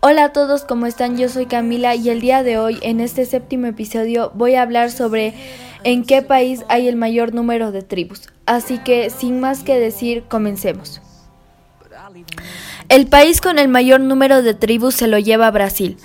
Hola 0.00 0.26
a 0.26 0.32
todos, 0.32 0.62
¿cómo 0.62 0.86
están? 0.86 1.16
Yo 1.16 1.28
soy 1.28 1.46
Camila 1.46 1.96
y 1.96 2.08
el 2.08 2.20
día 2.20 2.44
de 2.44 2.56
hoy, 2.56 2.78
en 2.82 3.00
este 3.00 3.26
séptimo 3.26 3.66
episodio, 3.66 4.30
voy 4.32 4.54
a 4.54 4.62
hablar 4.62 4.92
sobre 4.92 5.34
en 5.82 6.04
qué 6.04 6.22
país 6.22 6.64
hay 6.68 6.86
el 6.86 6.94
mayor 6.94 7.34
número 7.34 7.72
de 7.72 7.82
tribus. 7.82 8.28
Así 8.46 8.78
que, 8.78 9.10
sin 9.10 9.40
más 9.40 9.64
que 9.64 9.80
decir, 9.80 10.22
comencemos. 10.28 11.02
El 12.88 13.08
país 13.08 13.40
con 13.40 13.58
el 13.58 13.66
mayor 13.66 13.98
número 13.98 14.40
de 14.42 14.54
tribus 14.54 14.94
se 14.94 15.08
lo 15.08 15.18
lleva 15.18 15.50
Brasil, 15.50 15.96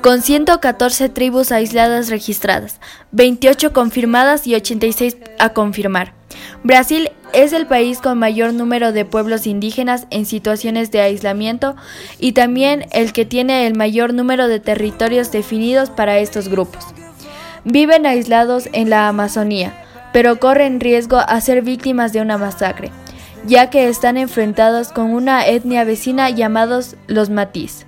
con 0.00 0.22
114 0.22 1.08
tribus 1.08 1.50
aisladas 1.50 2.08
registradas, 2.08 2.80
28 3.10 3.72
confirmadas 3.72 4.46
y 4.46 4.54
86 4.54 5.16
a 5.40 5.54
confirmar. 5.54 6.14
Brasil 6.62 7.10
es 7.32 7.52
el 7.52 7.66
país 7.66 7.98
con 7.98 8.18
mayor 8.18 8.52
número 8.52 8.92
de 8.92 9.04
pueblos 9.04 9.46
indígenas 9.46 10.06
en 10.10 10.26
situaciones 10.26 10.90
de 10.90 11.00
aislamiento 11.00 11.76
y 12.18 12.32
también 12.32 12.86
el 12.92 13.12
que 13.12 13.24
tiene 13.24 13.66
el 13.66 13.74
mayor 13.74 14.14
número 14.14 14.48
de 14.48 14.60
territorios 14.60 15.32
definidos 15.32 15.90
para 15.90 16.18
estos 16.18 16.48
grupos. 16.48 16.84
Viven 17.64 18.06
aislados 18.06 18.68
en 18.72 18.90
la 18.90 19.08
Amazonía, 19.08 19.84
pero 20.12 20.38
corren 20.38 20.80
riesgo 20.80 21.18
a 21.18 21.40
ser 21.40 21.62
víctimas 21.62 22.12
de 22.12 22.20
una 22.20 22.38
masacre 22.38 22.90
ya 23.46 23.70
que 23.70 23.88
están 23.88 24.16
enfrentados 24.16 24.92
con 24.92 25.12
una 25.12 25.46
etnia 25.46 25.84
vecina 25.84 26.30
llamados 26.30 26.96
los 27.06 27.30
Matiz. 27.30 27.86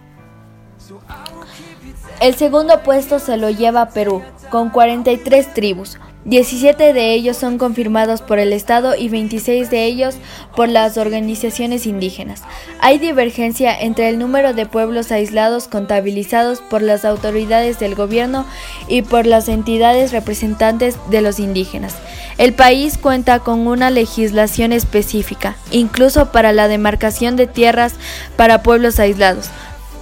El 2.20 2.34
segundo 2.36 2.82
puesto 2.82 3.18
se 3.18 3.36
lo 3.36 3.50
lleva 3.50 3.88
Perú, 3.88 4.22
con 4.50 4.70
43 4.70 5.54
tribus. 5.54 5.98
17 6.24 6.92
de 6.92 7.14
ellos 7.14 7.36
son 7.36 7.58
confirmados 7.58 8.22
por 8.22 8.38
el 8.38 8.52
Estado 8.52 8.94
y 8.96 9.08
26 9.08 9.70
de 9.70 9.84
ellos 9.86 10.14
por 10.54 10.68
las 10.68 10.96
organizaciones 10.96 11.84
indígenas. 11.84 12.42
Hay 12.78 12.98
divergencia 12.98 13.76
entre 13.76 14.08
el 14.08 14.20
número 14.20 14.54
de 14.54 14.66
pueblos 14.66 15.10
aislados 15.10 15.66
contabilizados 15.66 16.60
por 16.60 16.80
las 16.80 17.04
autoridades 17.04 17.80
del 17.80 17.96
gobierno 17.96 18.46
y 18.86 19.02
por 19.02 19.26
las 19.26 19.48
entidades 19.48 20.12
representantes 20.12 20.96
de 21.10 21.22
los 21.22 21.40
indígenas. 21.40 21.96
El 22.38 22.52
país 22.52 22.98
cuenta 22.98 23.40
con 23.40 23.66
una 23.66 23.90
legislación 23.90 24.72
específica, 24.72 25.56
incluso 25.72 26.30
para 26.30 26.52
la 26.52 26.68
demarcación 26.68 27.34
de 27.34 27.48
tierras 27.48 27.94
para 28.36 28.62
pueblos 28.62 29.00
aislados, 29.00 29.50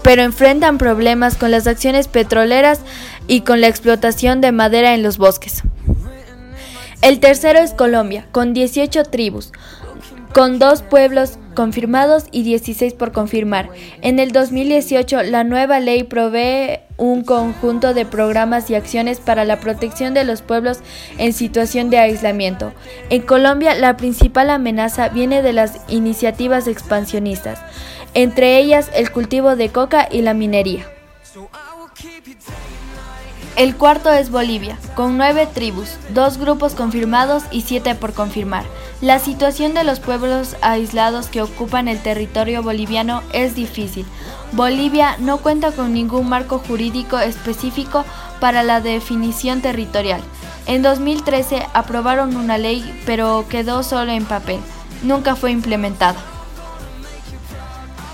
pero 0.03 0.20
enfrentan 0.20 0.77
problemas 0.77 1.37
con 1.37 1.50
las 1.50 1.66
acciones 1.66 2.09
petroleras 2.09 2.81
y 3.27 3.41
con 3.41 3.62
la 3.62 3.69
explotación 3.69 4.42
de 4.42 4.53
madera 4.53 4.94
en 4.94 5.03
los 5.03 5.16
bosques. 5.16 5.62
El 7.03 7.19
tercero 7.19 7.61
es 7.61 7.73
Colombia, 7.73 8.27
con 8.31 8.53
18 8.53 9.05
tribus, 9.05 9.53
con 10.34 10.59
dos 10.59 10.83
pueblos 10.83 11.39
confirmados 11.55 12.25
y 12.31 12.43
16 12.43 12.93
por 12.93 13.12
confirmar. 13.12 13.70
En 14.03 14.19
el 14.19 14.33
2018, 14.33 15.23
la 15.23 15.43
nueva 15.43 15.81
ley 15.81 16.03
provee 16.03 16.81
un 16.98 17.25
conjunto 17.25 17.95
de 17.95 18.05
programas 18.05 18.69
y 18.69 18.75
acciones 18.75 19.19
para 19.19 19.47
la 19.47 19.61
protección 19.61 20.12
de 20.12 20.25
los 20.25 20.43
pueblos 20.43 20.81
en 21.17 21.33
situación 21.33 21.89
de 21.89 21.98
aislamiento. 21.98 22.75
En 23.09 23.23
Colombia, 23.23 23.75
la 23.75 23.97
principal 23.97 24.51
amenaza 24.51 25.09
viene 25.09 25.41
de 25.41 25.55
las 25.55 25.81
iniciativas 25.89 26.69
expansionistas, 26.69 27.61
entre 28.12 28.59
ellas 28.59 28.91
el 28.95 29.11
cultivo 29.11 29.56
de 29.56 29.71
coca 29.71 30.06
y 30.11 30.21
la 30.21 30.34
minería. 30.34 30.87
El 33.56 33.77
cuarto 33.77 34.11
es 34.11 34.31
Bolivia, 34.31 34.79
con 34.95 35.19
nueve 35.19 35.47
tribus, 35.53 35.97
dos 36.15 36.39
grupos 36.39 36.75
confirmados 36.75 37.43
y 37.51 37.62
siete 37.62 37.95
por 37.95 38.15
confirmar. 38.15 38.65
La 39.01 39.19
situación 39.19 39.75
de 39.75 39.84
los 39.84 39.98
pueblos 39.98 40.56
aislados 40.62 41.27
que 41.27 41.43
ocupan 41.43 41.89
el 41.89 42.01
territorio 42.01 42.62
boliviano 42.62 43.23
es 43.33 43.55
difícil. 43.55 44.06
Bolivia 44.53 45.17
no 45.19 45.39
cuenta 45.39 45.73
con 45.73 45.93
ningún 45.93 46.28
marco 46.28 46.59
jurídico 46.59 47.19
específico 47.19 48.05
para 48.41 48.62
la 48.62 48.81
definición 48.81 49.61
territorial. 49.61 50.23
En 50.67 50.83
2013 50.83 51.67
aprobaron 51.75 52.37
una 52.37 52.56
ley, 52.56 53.03
pero 53.05 53.44
quedó 53.49 53.83
solo 53.83 54.12
en 54.12 54.25
papel. 54.25 54.60
Nunca 55.03 55.34
fue 55.34 55.50
implementada. 55.50 56.19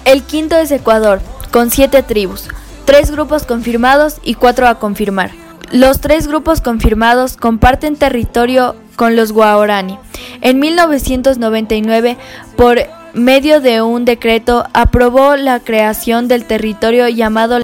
El 0.05 0.23
quinto 0.23 0.57
es 0.57 0.71
Ecuador, 0.71 1.21
con 1.53 1.71
siete 1.71 2.03
tribus 2.03 2.49
tres 2.87 3.11
grupos 3.11 3.45
confirmados 3.45 4.17
y 4.23 4.35
cuatro 4.35 4.67
a 4.67 4.79
confirmar. 4.79 5.33
Los 5.73 6.01
tres 6.01 6.29
grupos 6.29 6.61
confirmados 6.63 7.37
comparten 7.37 7.97
territorio 7.97 8.77
con 8.95 9.17
los 9.17 9.33
Guaorani. 9.33 9.99
En 10.41 10.61
1999, 10.61 12.17
por 12.57 12.79
medio 13.13 13.61
de 13.61 13.83
un 13.83 14.05
decreto, 14.05 14.65
aprobó 14.73 15.37
la 15.37 15.61
creación 15.61 16.29
del 16.29 16.45
territorio 16.45 17.09
llamado 17.09 17.61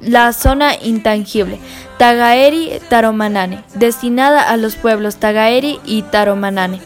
la 0.00 0.32
zona 0.32 0.74
intangible, 0.80 1.58
Tagaeri 1.98 2.72
Taromanane, 2.88 3.64
destinada 3.74 4.48
a 4.48 4.56
los 4.56 4.76
pueblos 4.76 5.16
Tagaeri 5.16 5.80
y 5.84 6.02
Taromanane. 6.02 6.80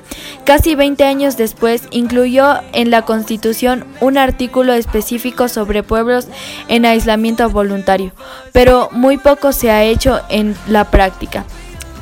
Casi 0.49 0.75
20 0.75 1.05
años 1.05 1.37
después, 1.37 1.83
incluyó 1.91 2.55
en 2.73 2.91
la 2.91 3.03
Constitución 3.03 3.85
un 4.01 4.17
artículo 4.17 4.73
específico 4.73 5.47
sobre 5.47 5.83
pueblos 5.83 6.27
en 6.69 6.87
aislamiento 6.87 7.51
voluntario, 7.51 8.13
pero 8.53 8.89
muy 8.91 9.19
poco 9.19 9.53
se 9.53 9.71
ha 9.71 9.85
hecho 9.85 10.23
en 10.31 10.57
la 10.67 10.85
práctica. 10.91 11.45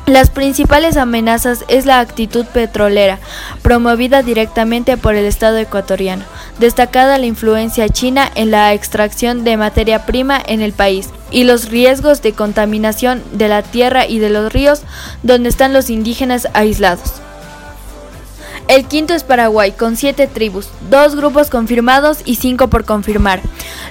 Las 0.07 0.31
principales 0.31 0.97
amenazas 0.97 1.65
es 1.67 1.87
la 1.87 1.99
actitud 1.99 2.47
petrolera, 2.47 3.19
promovida 3.63 4.23
directamente 4.23 4.97
por 4.97 5.17
el 5.17 5.25
Estado 5.25 5.57
ecuatoriano, 5.57 6.23
destacada 6.61 7.19
la 7.19 7.27
influencia 7.27 7.89
china 7.89 8.31
en 8.37 8.53
la 8.53 8.73
extracción 8.75 9.43
de 9.43 9.57
materia 9.57 10.07
prima 10.07 10.41
en 10.47 10.63
el 10.63 10.73
país 10.73 11.11
y 11.33 11.43
los 11.43 11.69
riesgos 11.69 12.23
de 12.23 12.33
contaminación 12.33 13.25
de 13.33 13.49
la 13.49 13.63
tierra 13.63 14.07
y 14.07 14.21
de 14.21 14.31
los 14.31 14.53
ríos 14.53 14.83
donde 15.25 15.49
están 15.49 15.73
los 15.73 15.91
indígenas 15.91 16.47
aislados. 16.53 17.26
El 18.69 18.87
quinto 18.87 19.15
es 19.15 19.23
Paraguay, 19.23 19.73
con 19.73 19.97
siete 19.97 20.27
tribus, 20.27 20.69
dos 20.91 21.15
grupos 21.15 21.51
confirmados 21.51 22.19
y 22.25 22.35
cinco 22.35 22.69
por 22.69 22.85
confirmar. 22.85 23.41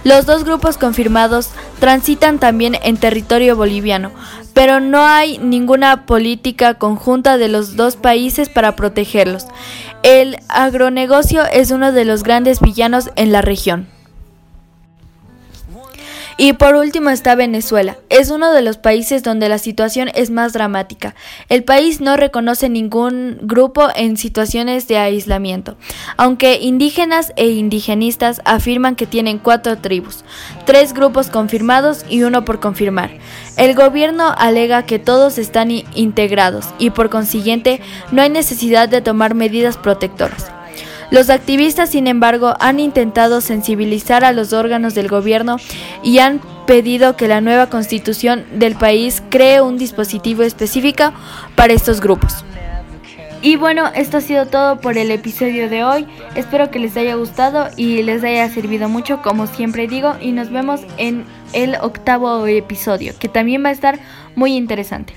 Los 0.04 0.26
dos 0.26 0.44
grupos 0.44 0.78
confirmados 0.78 1.50
transitan 1.80 2.40
también 2.40 2.78
en 2.84 2.98
territorio 2.98 3.56
boliviano, 3.56 4.12
pero 4.54 4.82
no 4.82 5.06
hay 5.06 5.38
ninguna 5.38 6.06
política 6.06 6.74
conjunta 6.74 7.38
de 7.38 7.48
los 7.48 7.78
dos 7.78 7.96
países 7.96 8.50
para 8.50 8.76
protegerlos. 8.76 9.46
El 10.04 10.38
agronegocio 10.50 11.44
es 11.46 11.72
uno 11.72 11.94
de 11.94 12.04
los 12.04 12.24
grandes 12.24 12.60
villanos 12.60 13.10
en 13.16 13.32
la 13.32 13.42
región. 13.42 13.95
Y 16.38 16.52
por 16.54 16.76
último 16.76 17.10
está 17.12 17.34
Venezuela. 17.36 17.98
Es 18.10 18.30
uno 18.30 18.52
de 18.52 18.62
los 18.62 18.78
países 18.78 19.24
donde 19.24 19.48
la 19.48 19.58
situación 19.58 20.10
es 20.16 20.32
más 20.32 20.52
dramática. 20.52 21.16
El 21.48 21.64
país 21.64 22.02
no 22.02 22.18
reconoce 22.18 22.68
ningún 22.68 23.38
grupo 23.42 23.88
en 23.96 24.18
situaciones 24.18 24.90
de 24.90 24.98
aislamiento, 24.98 25.78
aunque 26.18 26.60
indígenas 26.62 27.32
e 27.38 27.48
indigenistas 27.48 28.42
afirman 28.44 28.98
que 28.98 29.08
tienen 29.08 29.38
cuatro 29.38 29.78
tribus, 29.78 30.26
tres 30.66 30.94
grupos 30.94 31.30
confirmados 31.30 32.06
y 32.10 32.24
uno 32.24 32.44
por 32.44 32.60
confirmar. 32.60 33.12
El 33.56 33.74
gobierno 33.74 34.36
alega 34.38 34.84
que 34.84 35.00
todos 35.00 35.38
están 35.38 35.72
integrados 35.72 36.66
y 36.80 36.90
por 36.90 37.10
consiguiente 37.10 37.80
no 38.12 38.22
hay 38.22 38.30
necesidad 38.30 38.90
de 38.90 39.02
tomar 39.02 39.36
medidas 39.36 39.78
protectoras. 39.78 40.55
Los 41.12 41.30
activistas, 41.30 41.92
sin 41.92 42.08
embargo, 42.08 42.56
han 42.60 42.80
intentado 42.80 43.42
sensibilizar 43.42 44.24
a 44.24 44.32
los 44.32 44.54
órganos 44.54 44.96
del 44.96 45.08
gobierno 45.08 45.58
y 46.04 46.20
han 46.20 46.42
pedido 46.66 47.16
que 47.16 47.28
la 47.28 47.42
nueva 47.42 47.70
constitución 47.70 48.44
del 48.54 48.76
país 48.76 49.22
cree 49.30 49.62
un 49.62 49.78
dispositivo 49.78 50.44
específico 50.44 51.14
para 51.56 51.74
estos 51.74 52.02
grupos. 52.02 52.44
Y 53.42 53.58
bueno, 53.58 53.92
esto 53.94 54.18
ha 54.18 54.22
sido 54.22 54.48
todo 54.48 54.82
por 54.82 54.98
el 54.98 55.12
episodio 55.12 55.70
de 55.70 55.84
hoy. 55.84 56.08
Espero 56.34 56.72
que 56.72 56.80
les 56.80 56.98
haya 56.98 57.14
gustado 57.14 57.68
y 57.78 58.02
les 58.02 58.24
haya 58.24 58.50
servido 58.50 58.90
mucho, 58.90 59.22
como 59.22 59.46
siempre 59.46 59.88
digo, 59.88 60.16
y 60.20 60.32
nos 60.32 60.50
vemos 60.50 60.82
en 60.98 61.26
el 61.54 61.76
octavo 61.76 62.48
episodio, 62.48 63.14
que 63.20 63.30
también 63.30 63.64
va 63.64 63.70
a 63.70 63.74
estar 63.74 64.00
muy 64.36 64.56
interesante. 64.56 65.14